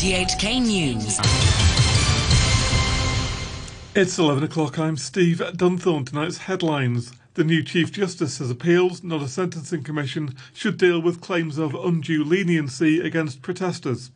[0.00, 1.18] RTHK News.
[3.94, 4.78] It's 11 o'clock.
[4.78, 6.06] I'm Steve Dunthorne.
[6.08, 7.12] Tonight's headlines.
[7.34, 11.74] The new Chief Justice says appeals, not a sentencing commission, should deal with claims of
[11.74, 14.10] undue leniency against protesters.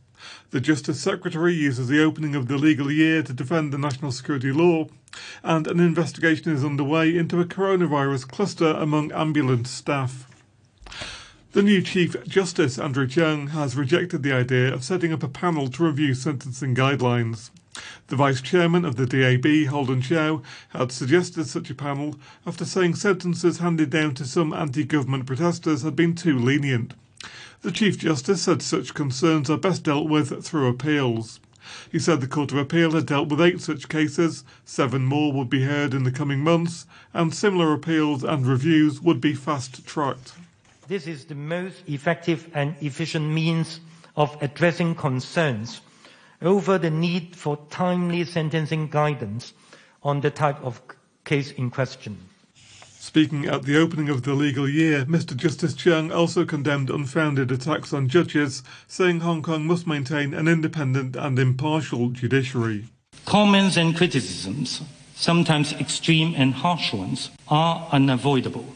[0.52, 4.52] The Justice Secretary uses the opening of the legal year to defend the national security
[4.52, 4.86] law,
[5.42, 10.33] and an investigation is underway into a coronavirus cluster among ambulance staff.
[11.54, 15.68] The new Chief Justice, Andrew Cheung, has rejected the idea of setting up a panel
[15.68, 17.50] to review sentencing guidelines.
[18.08, 22.96] The Vice Chairman of the DAB, Holden Chow, had suggested such a panel after saying
[22.96, 26.94] sentences handed down to some anti government protesters had been too lenient.
[27.62, 31.38] The Chief Justice said such concerns are best dealt with through appeals.
[31.88, 35.50] He said the Court of Appeal had dealt with eight such cases, seven more would
[35.50, 40.32] be heard in the coming months, and similar appeals and reviews would be fast tracked.
[40.86, 43.80] This is the most effective and efficient means
[44.16, 45.80] of addressing concerns
[46.42, 49.54] over the need for timely sentencing guidance
[50.02, 50.82] on the type of
[51.24, 52.18] case in question.
[52.54, 55.34] Speaking at the opening of the legal year, Mr.
[55.34, 61.16] Justice Cheung also condemned unfounded attacks on judges, saying Hong Kong must maintain an independent
[61.16, 62.86] and impartial judiciary.
[63.24, 64.82] Comments and criticisms,
[65.14, 68.66] sometimes extreme and harsh ones, are unavoidable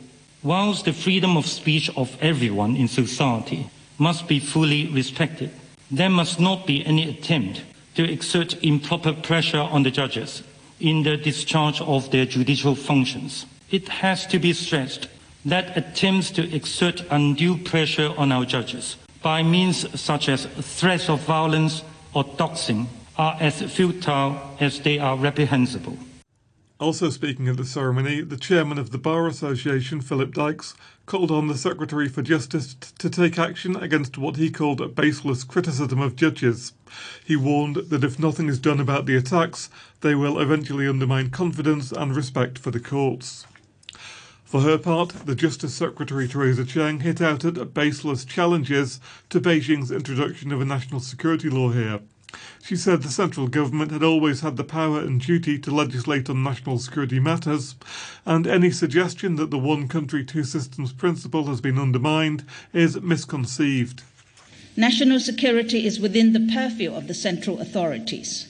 [0.49, 3.69] whilst the freedom of speech of everyone in society
[3.99, 5.51] must be fully respected,
[5.91, 7.63] there must not be any attempt
[7.95, 10.43] to exert improper pressure on the judges
[10.81, 13.45] in the discharge of their judicial functions.
[13.71, 15.09] It has to be stressed
[15.45, 21.21] that attempts to exert undue pressure on our judges by means such as threats of
[21.21, 21.83] violence
[22.15, 22.87] or doxing
[23.19, 25.99] are as futile as they are reprehensible.
[26.81, 30.75] Also speaking at the ceremony, the chairman of the Bar Association, Philip Dykes,
[31.07, 36.01] called on the Secretary for Justice to take action against what he called baseless criticism
[36.01, 36.75] of judges.
[37.25, 39.71] He warned that if nothing is done about the attacks,
[40.03, 43.45] they will eventually undermine confidence and respect for the courts.
[44.45, 49.91] For her part, the Justice Secretary Theresa Cheng hit out at baseless challenges to Beijing's
[49.91, 52.01] introduction of a national security law here.
[52.63, 56.43] She said the central government had always had the power and duty to legislate on
[56.43, 57.75] national security matters,
[58.27, 62.45] and any suggestion that the one country, two systems principle has been undermined
[62.75, 64.03] is misconceived.
[64.77, 68.47] National security is within the purview of the central authorities.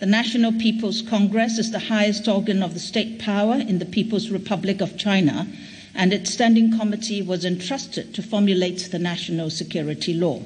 [0.00, 4.30] The National People's Congress is the highest organ of the state power in the People's
[4.30, 5.46] Republic of China,
[5.94, 10.42] and its standing committee was entrusted to formulate the national security law.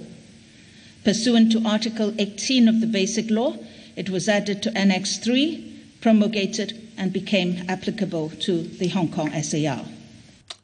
[1.08, 3.56] Pursuant to Article 18 of the Basic Law,
[3.96, 9.86] it was added to Annex 3, promulgated, and became applicable to the Hong Kong SAR.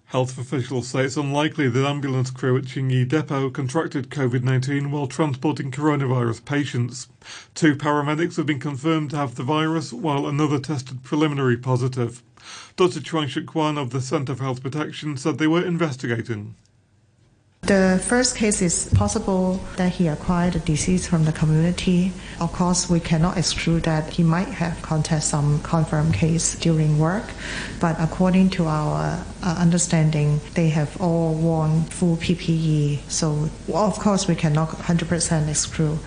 [0.04, 5.06] Health officials say it's unlikely that ambulance crew at Tsing Depot contracted COVID 19 while
[5.06, 7.08] transporting coronavirus patients.
[7.54, 12.22] Two paramedics have been confirmed to have the virus, while another tested preliminary positive.
[12.76, 13.00] Dr.
[13.00, 16.54] Chuang Shuk Kwan of the Centre for Health Protection said they were investigating.
[17.66, 22.12] The first case is possible that he acquired the disease from the community.
[22.38, 27.24] Of course, we cannot exclude that he might have contacted some confirmed case during work,
[27.80, 32.98] but according to our uh, understanding, they have all worn full PPE.
[33.08, 35.98] So, of course, we cannot 100% exclude.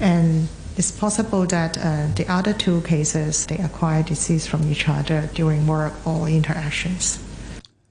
[0.00, 5.30] And it's possible that uh, the other two cases they acquired disease from each other
[5.32, 7.18] during work or interactions.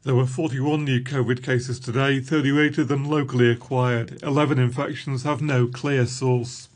[0.03, 4.21] There were 41 new COVID cases today, 38 of them locally acquired.
[4.23, 6.69] 11 infections have no clear source.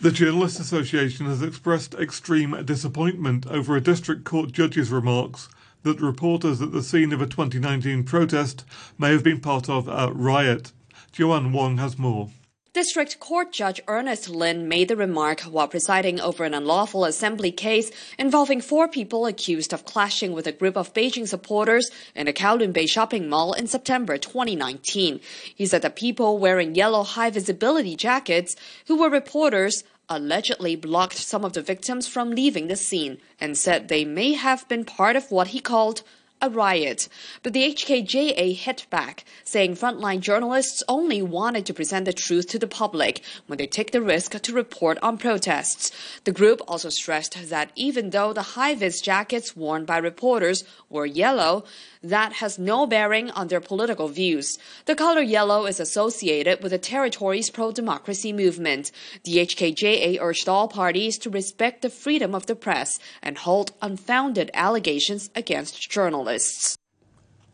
[0.00, 5.48] The Journalists Association has expressed extreme disappointment over a district court judge's remarks
[5.84, 8.64] that reporters at the scene of a 2019 protest
[8.98, 10.72] may have been part of a riot.
[11.12, 12.30] Joanne Wong has more.
[12.74, 17.90] District Court Judge Ernest Lin made the remark while presiding over an unlawful assembly case
[18.18, 22.72] involving four people accused of clashing with a group of Beijing supporters in a Kowloon
[22.72, 25.20] Bay shopping mall in September 2019.
[25.54, 28.56] He said the people wearing yellow high visibility jackets,
[28.86, 33.88] who were reporters, allegedly blocked some of the victims from leaving the scene and said
[33.88, 36.02] they may have been part of what he called
[36.42, 37.08] a riot.
[37.42, 42.58] But the HKJA hit back, saying frontline journalists only wanted to present the truth to
[42.58, 45.92] the public when they take the risk to report on protests.
[46.24, 51.06] The group also stressed that even though the high vis jackets worn by reporters were
[51.06, 51.64] yellow,
[52.02, 54.58] that has no bearing on their political views.
[54.86, 58.90] The color yellow is associated with the territory's pro-democracy movement.
[59.22, 64.50] The HKJA urged all parties to respect the freedom of the press and hold unfounded
[64.54, 66.31] allegations against journalists.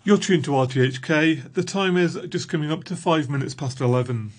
[0.04, 1.52] You're tuned to RTHK.
[1.52, 4.32] The time is just coming up to five minutes past 11.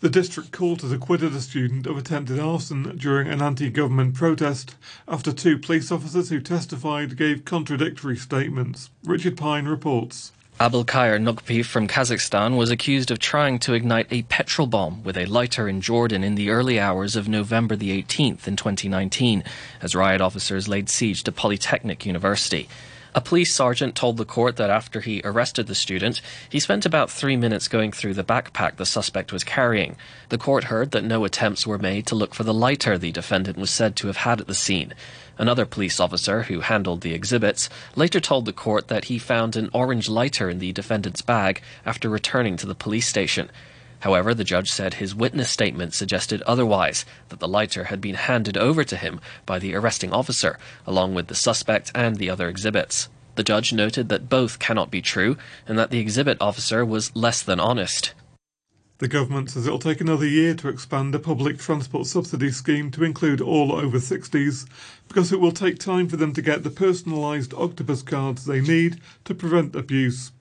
[0.00, 4.76] The district court has acquitted a student of attempted arson during an anti government protest
[5.06, 8.88] after two police officers who testified gave contradictory statements.
[9.04, 10.32] Richard Pyne reports.
[10.58, 15.26] Abulkair Nukpi from Kazakhstan was accused of trying to ignite a petrol bomb with a
[15.26, 19.42] lighter in Jordan in the early hours of November the 18th in 2019
[19.82, 22.68] as riot officers laid siege to Polytechnic University.
[23.12, 27.10] A police sergeant told the court that after he arrested the student, he spent about
[27.10, 29.96] three minutes going through the backpack the suspect was carrying.
[30.28, 33.58] The court heard that no attempts were made to look for the lighter the defendant
[33.58, 34.94] was said to have had at the scene.
[35.38, 39.70] Another police officer who handled the exhibits later told the court that he found an
[39.72, 43.50] orange lighter in the defendant's bag after returning to the police station.
[44.00, 48.56] However, the judge said his witness statement suggested otherwise, that the lighter had been handed
[48.56, 53.08] over to him by the arresting officer, along with the suspect and the other exhibits.
[53.36, 55.36] The judge noted that both cannot be true
[55.66, 58.14] and that the exhibit officer was less than honest.
[58.98, 62.90] The government says it will take another year to expand the public transport subsidy scheme
[62.90, 64.68] to include all over 60s
[65.08, 69.00] because it will take time for them to get the personalised octopus cards they need
[69.24, 70.32] to prevent abuse.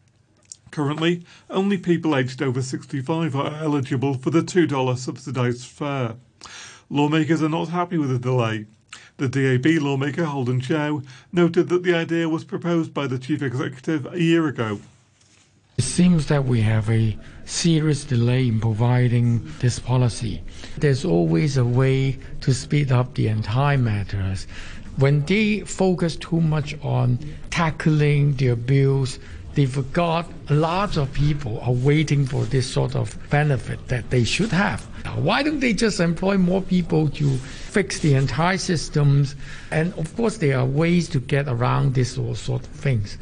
[0.72, 6.16] Currently, only people aged over 65 are eligible for the $2 subsidised fare.
[6.90, 8.66] Lawmakers are not happy with the delay.
[9.18, 11.02] The DAB lawmaker Holden Chow
[11.34, 14.80] noted that the idea was proposed by the chief executive a year ago.
[15.78, 20.42] It seems that we have a serious delay in providing this policy.
[20.78, 24.46] There's always a way to speed up the entire matters.
[24.98, 27.20] When they focus too much on
[27.50, 29.20] tackling their bills,
[29.56, 34.24] they forgot a lot of people are waiting for this sort of benefit that they
[34.24, 34.82] should have.
[35.16, 39.36] Why don't they just employ more people to fix the entire systems?
[39.72, 43.18] And of course, there are ways to get around this sort of things.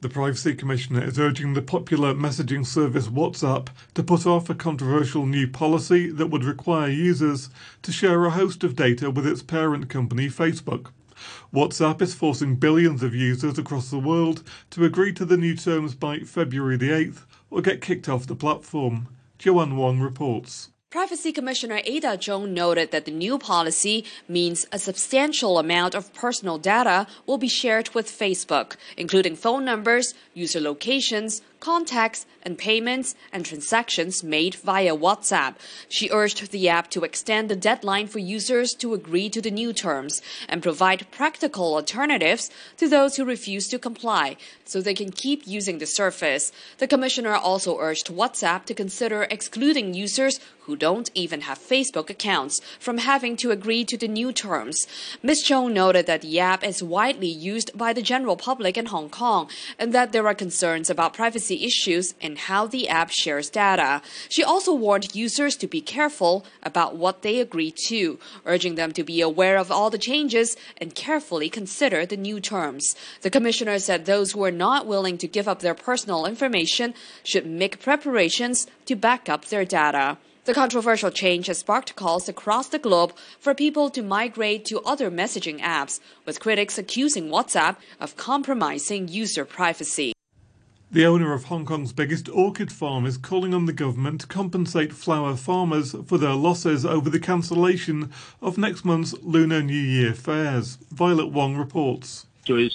[0.00, 5.26] The Privacy Commissioner is urging the popular messaging service WhatsApp to put off a controversial
[5.26, 7.50] new policy that would require users
[7.82, 10.92] to share a host of data with its parent company, Facebook.
[11.52, 15.94] WhatsApp is forcing billions of users across the world to agree to the new terms
[15.94, 19.08] by February the 8th or get kicked off the platform.
[19.38, 20.70] Joanne Wong reports.
[20.90, 26.56] Privacy Commissioner Ada Chung noted that the new policy means a substantial amount of personal
[26.56, 33.44] data will be shared with Facebook, including phone numbers, user locations, contacts, and payments and
[33.44, 35.56] transactions made via WhatsApp.
[35.90, 39.74] She urged the app to extend the deadline for users to agree to the new
[39.74, 42.48] terms and provide practical alternatives
[42.78, 46.50] to those who refuse to comply so they can keep using the service.
[46.78, 52.60] The commissioner also urged WhatsApp to consider excluding users who don't even have Facebook accounts
[52.78, 54.86] from having to agree to the new terms.
[55.22, 55.42] Ms.
[55.42, 59.48] Chung noted that the app is widely used by the general public in Hong Kong
[59.78, 64.02] and that there are concerns about privacy issues and how the app shares data.
[64.28, 69.02] She also warned users to be careful about what they agree to, urging them to
[69.02, 72.94] be aware of all the changes and carefully consider the new terms.
[73.22, 76.92] The commissioner said those who are not willing to give up their personal information
[77.24, 80.18] should make preparations to back up their data.
[80.48, 85.10] The controversial change has sparked calls across the globe for people to migrate to other
[85.10, 90.14] messaging apps, with critics accusing WhatsApp of compromising user privacy.
[90.90, 94.94] The owner of Hong Kong's biggest orchid farm is calling on the government to compensate
[94.94, 100.78] flower farmers for their losses over the cancellation of next month's Lunar New Year fairs.
[100.90, 102.24] Violet Wong reports.
[102.48, 102.70] Yang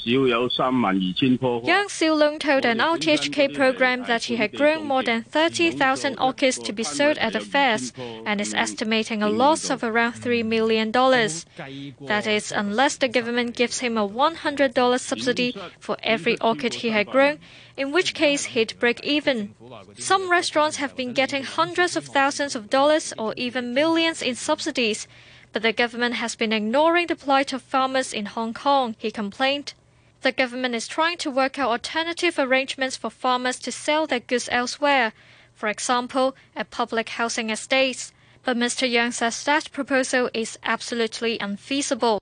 [1.90, 6.84] Xiaolong told an RTHK program that he had grown more than 30,000 orchids to be
[6.84, 10.92] sold at the fairs and is estimating a loss of around $3 million.
[10.92, 17.08] That is, unless the government gives him a $100 subsidy for every orchid he had
[17.08, 17.40] grown,
[17.76, 19.56] in which case he'd break even.
[19.98, 25.08] Some restaurants have been getting hundreds of thousands of dollars or even millions in subsidies
[25.54, 29.74] but the government has been ignoring the plight of farmers in Hong Kong, he complained.
[30.22, 34.50] The government is trying to work out alternative arrangements for farmers to sell their goods
[34.52, 35.14] elsewhere,
[35.54, 38.12] for example, at public housing estates.
[38.44, 38.90] But Mr.
[38.90, 42.20] Yang says that proposal is absolutely unfeasible.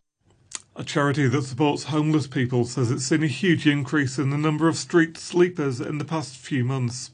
[0.81, 4.67] A charity that supports homeless people says it's seen a huge increase in the number
[4.67, 7.11] of street sleepers in the past few months.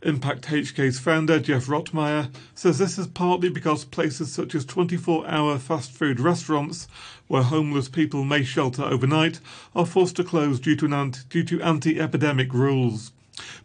[0.00, 5.58] Impact HK's founder, Jeff Rotmeyer, says this is partly because places such as 24 hour
[5.58, 6.88] fast food restaurants,
[7.28, 9.40] where homeless people may shelter overnight,
[9.76, 13.12] are forced to close due to, anti- due to anti epidemic rules.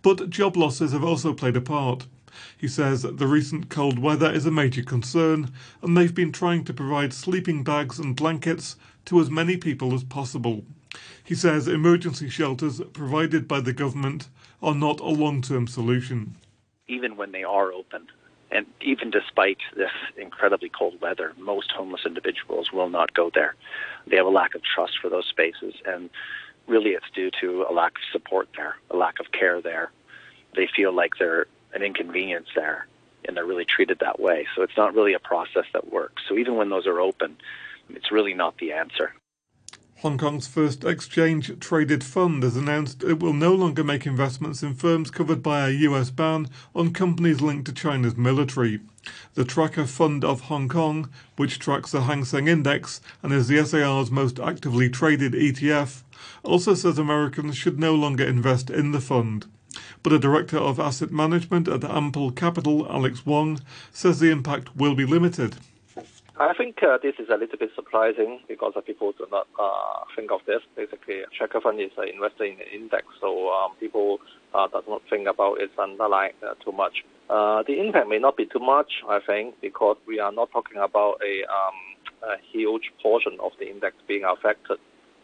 [0.02, 2.08] But job losses have also played a part.
[2.58, 6.74] He says the recent cold weather is a major concern, and they've been trying to
[6.74, 10.64] provide sleeping bags and blankets to as many people as possible.
[11.24, 14.30] He says emergency shelters provided by the government
[14.62, 16.36] are not a long term solution.
[16.88, 18.08] Even when they are open,
[18.52, 23.56] And even despite this incredibly cold weather, most homeless individuals will not go there.
[24.08, 26.10] They have a lack of trust for those spaces, and
[26.68, 29.92] really it's due to a lack of support there, a lack of care there.
[30.56, 32.88] They feel like they're an inconvenience there,
[33.28, 34.48] and they're really treated that way.
[34.56, 36.24] So it's not really a process that works.
[36.30, 37.36] So even when those are open,
[37.90, 39.14] it's really not the answer.
[40.00, 44.76] Hong Kong's first exchange traded fund has announced it will no longer make investments in
[44.76, 48.82] firms covered by a US ban on companies linked to China's military.
[49.36, 53.66] The Tracker Fund of Hong Kong, which tracks the Hang Seng Index and is the
[53.66, 56.04] SAR's most actively traded ETF,
[56.44, 59.48] also says Americans should no longer invest in the fund.
[60.04, 63.60] But a director of asset management at Ample Capital, Alex Wong,
[63.92, 65.56] says the impact will be limited.
[66.38, 70.32] I think uh, this is a little bit surprising because people do not uh, think
[70.32, 70.60] of this.
[70.76, 74.20] Basically, Tracker Fund is uh, invested in the index, so um, people
[74.54, 77.06] uh, do not think about its underlying uh, too much.
[77.30, 80.78] Uh, the impact may not be too much, I think, because we are not talking
[80.78, 84.78] about a, um, a huge portion of the index being affected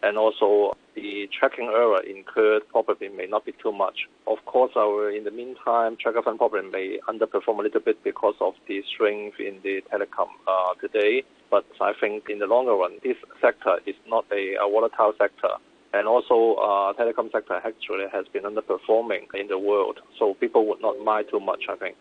[0.04, 4.08] and also the tracking error incurred probably may not be too much.
[4.28, 8.36] Of course, our in the meantime, tracker fund probably may underperform a little bit because
[8.42, 11.24] of the strength in the telecom uh, today.
[11.50, 15.56] But I think in the longer run, this sector is not a, a volatile sector.
[15.94, 20.82] And also, uh, telecom sector actually has been underperforming in the world, so people would
[20.82, 21.64] not mind too much.
[21.70, 21.96] I think.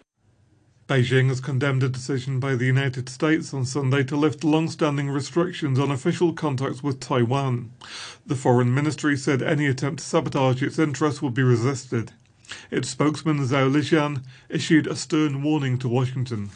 [0.91, 5.79] Beijing has condemned a decision by the United States on Sunday to lift long-standing restrictions
[5.79, 7.71] on official contacts with Taiwan.
[8.27, 12.11] The foreign ministry said any attempt to sabotage its interests would be resisted.
[12.73, 16.51] Its spokesman Zhao Lijian issued a stern warning to Washington.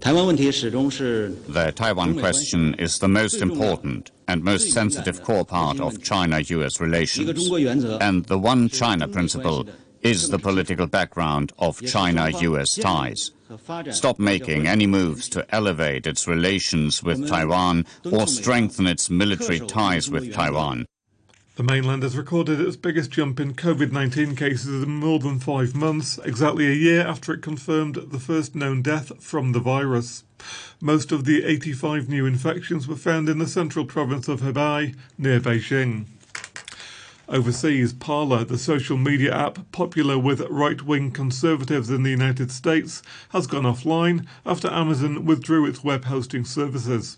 [0.00, 7.50] The Taiwan question is the most important and most sensitive core part of China-US relations,
[8.00, 9.68] and the One China principle
[10.00, 13.30] is the political background of China-US ties.
[13.90, 20.10] Stop making any moves to elevate its relations with Taiwan or strengthen its military ties
[20.10, 20.86] with Taiwan.
[21.54, 25.74] The mainland has recorded its biggest jump in COVID 19 cases in more than five
[25.74, 30.24] months, exactly a year after it confirmed the first known death from the virus.
[30.80, 35.40] Most of the 85 new infections were found in the central province of Hebei, near
[35.40, 36.06] Beijing.
[37.32, 43.02] Overseas, Parler, the social media app popular with right wing conservatives in the United States,
[43.30, 47.16] has gone offline after Amazon withdrew its web hosting services.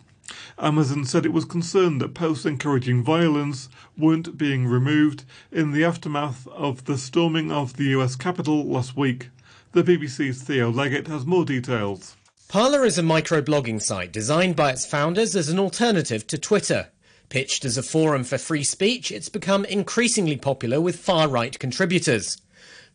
[0.57, 3.69] Amazon said it was concerned that posts encouraging violence
[3.99, 9.31] weren't being removed in the aftermath of the storming of the US Capitol last week.
[9.73, 12.15] The BBC's Theo Leggett has more details.
[12.47, 16.91] Parler is a microblogging site designed by its founders as an alternative to Twitter.
[17.35, 22.41] Pitched as a forum for free speech, it's become increasingly popular with far right contributors.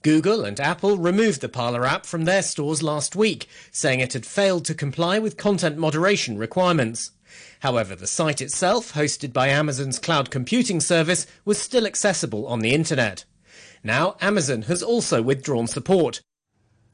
[0.01, 4.25] Google and Apple removed the Parler app from their stores last week, saying it had
[4.25, 7.11] failed to comply with content moderation requirements.
[7.59, 12.73] However, the site itself, hosted by Amazon's cloud computing service, was still accessible on the
[12.73, 13.25] internet.
[13.83, 16.21] Now, Amazon has also withdrawn support.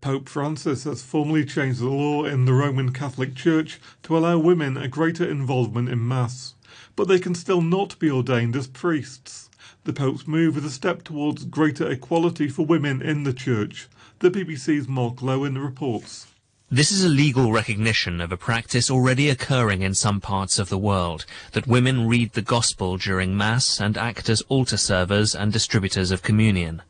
[0.02, 4.78] Pope Francis has formally changed the law in the Roman Catholic Church to allow women
[4.78, 6.55] a greater involvement in Mass
[6.96, 9.50] but they can still not be ordained as priests.
[9.86, 13.88] The Pope's move is a step towards greater equality for women in the Church.
[14.20, 16.28] The BBC's Mark Lowen reports.
[16.72, 20.80] This is a legal recognition of a practice already occurring in some parts of the
[20.80, 26.10] world, that women read the Gospel during Mass and act as altar servers and distributors
[26.10, 26.82] of communion.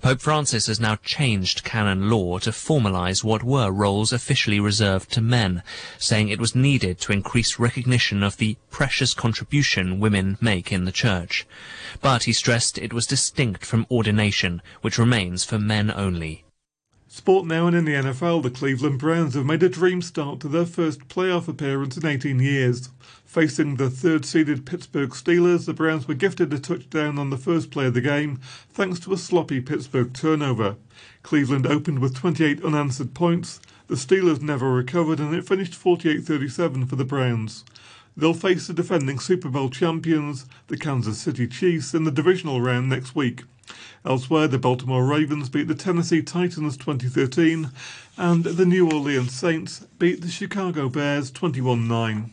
[0.00, 5.20] Pope Francis has now changed canon law to formalize what were roles officially reserved to
[5.20, 5.62] men,
[5.98, 10.92] saying it was needed to increase recognition of the precious contribution women make in the
[10.92, 11.46] church.
[12.00, 16.44] But he stressed it was distinct from ordination, which remains for men only.
[17.12, 20.48] Sport now and in the NFL, the Cleveland Browns have made a dream start to
[20.48, 22.88] their first playoff appearance in 18 years.
[23.24, 27.72] Facing the third seeded Pittsburgh Steelers, the Browns were gifted a touchdown on the first
[27.72, 28.38] play of the game
[28.68, 30.76] thanks to a sloppy Pittsburgh turnover.
[31.24, 33.60] Cleveland opened with 28 unanswered points.
[33.88, 37.64] The Steelers never recovered and it finished 48 37 for the Browns.
[38.16, 42.88] They'll face the defending Super Bowl champions, the Kansas City Chiefs, in the divisional round
[42.88, 43.44] next week.
[44.04, 47.70] Elsewhere, the Baltimore Ravens beat the Tennessee Titans 2013,
[48.16, 52.32] and the New Orleans Saints beat the Chicago Bears 21 9.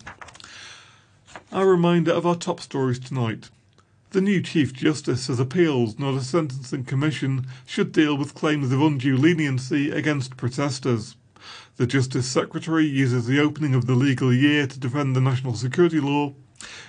[1.52, 3.50] A reminder of our top stories tonight.
[4.12, 8.82] The new Chief Justice says appeals, not a sentencing commission, should deal with claims of
[8.82, 11.16] undue leniency against protesters.
[11.78, 16.00] The Justice Secretary uses the opening of the legal year to defend the national security
[16.00, 16.34] law,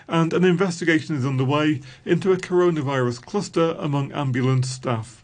[0.08, 5.22] and an investigation is underway into a coronavirus cluster among ambulance staff.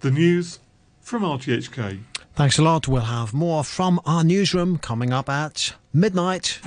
[0.00, 0.60] The news
[1.00, 1.98] from RTHK.
[2.36, 2.86] Thanks a lot.
[2.86, 6.60] We'll have more from our newsroom coming up at midnight.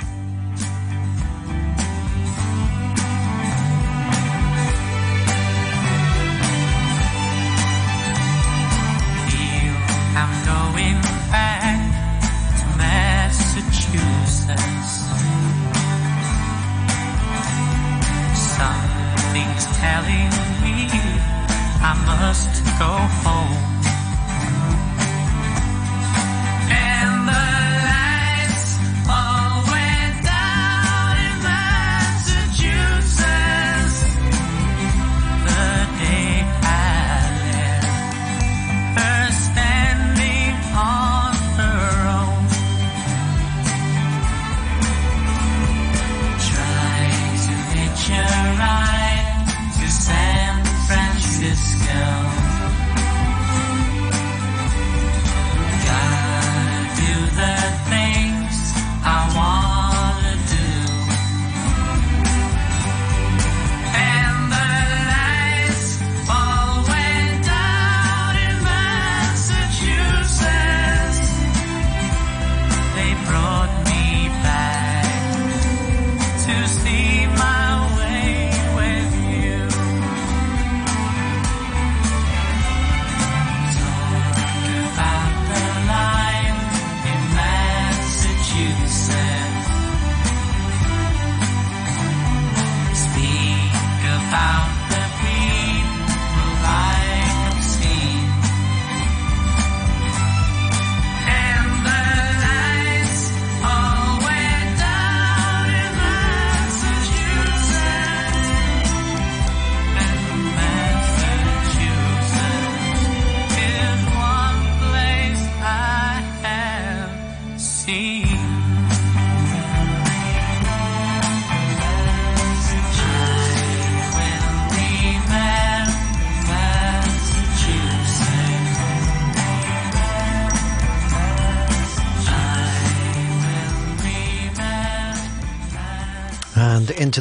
[21.81, 22.91] I must go
[23.23, 23.78] home.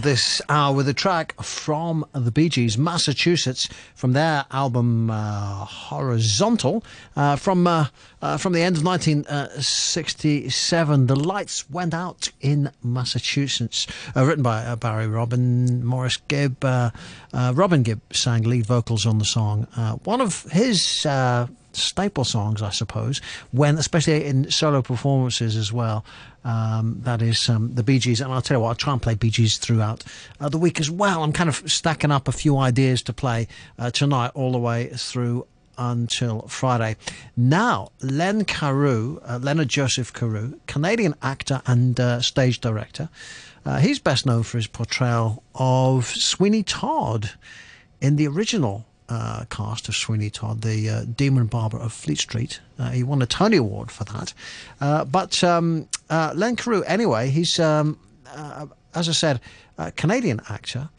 [0.09, 6.83] This hour with a track from the Bee Gees, Massachusetts, from their album uh, Horizontal,
[7.15, 7.89] uh, from uh,
[8.23, 11.07] uh, from the end of 1967.
[11.09, 16.65] The lights went out in Massachusetts, uh, written by uh, Barry Robin, Maurice Gibb.
[16.65, 16.89] Uh,
[17.35, 19.67] uh, Robin Gibb sang lead vocals on the song.
[19.77, 21.05] Uh, one of his.
[21.73, 23.21] Staple songs, I suppose,
[23.53, 26.05] when especially in solo performances as well.
[26.45, 29.03] Um, that is um, the Bee Gees, and I'll tell you what, I'll try and
[29.03, 30.05] play Bee Gees throughout
[30.41, 31.23] uh, the week as well.
[31.23, 34.87] I'm kind of stacking up a few ideas to play uh, tonight, all the way
[34.87, 35.47] through
[35.79, 36.97] until Friday.
[37.37, 43.09] Now, Len Cariou, uh, Leonard Joseph Cariou, Canadian actor and uh, stage director.
[43.65, 47.31] Uh, he's best known for his portrayal of Sweeney Todd
[48.01, 52.61] in the original uh, cast of Sweeney Todd, the uh, Demon Barber of Fleet Street.
[52.79, 54.35] Uh, he won a Tony Award for that.
[54.81, 57.99] Uh, but um, uh, Len Cariou, anyway, he's, um,
[58.35, 59.41] uh, as I said,
[59.79, 60.91] a Canadian actor.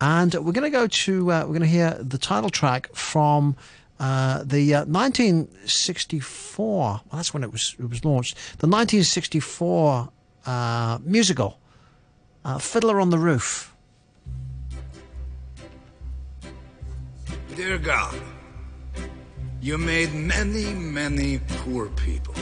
[0.00, 3.56] And we're going to go to, we're going to hear the title track from
[3.98, 10.08] the 1964, well, that's when it was, it was launched, the 1964
[11.04, 11.58] musical,
[12.60, 13.74] Fiddler on the Roof.
[17.58, 18.14] Dear God,
[19.60, 22.36] you made many, many poor people.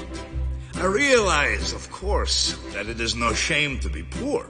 [0.75, 4.45] I realize, of course, that it is no shame to be poor,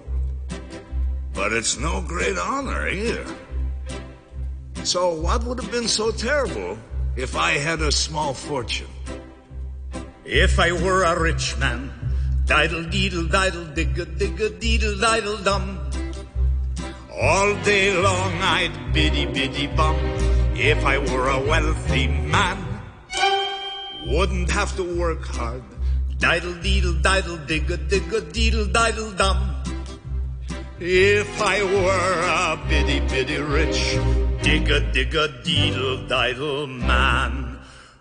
[1.32, 3.24] but it's no great honor either.
[4.82, 6.76] So, what would have been so terrible
[7.14, 8.90] if I had a small fortune?
[10.24, 11.92] If I were a rich man,
[12.44, 15.78] diddle deedle diddle digga digga deedle diddle dum.
[17.14, 20.15] All day long I'd biddy biddy bum.
[20.58, 22.56] If I were a wealthy man,
[24.06, 25.62] wouldn't have to work hard.
[26.18, 29.36] Diddle deedle diddle digga digga deedle diddle dum.
[30.80, 34.00] If I were a biddy biddy rich,
[34.40, 37.58] digga digga deedle diddle man,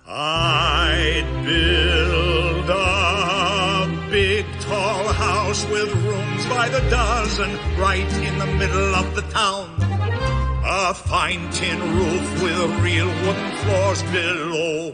[0.07, 8.95] I'd build a big tall house with rooms by the dozen right in the middle
[8.95, 9.74] of the town.
[10.67, 14.93] A fine tin roof with real wooden floors below.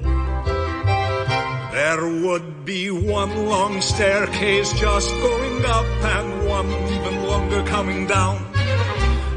[1.71, 8.45] There would be one long staircase just going up and one even longer coming down.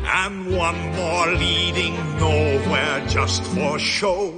[0.06, 4.34] And one more leading nowhere just for show.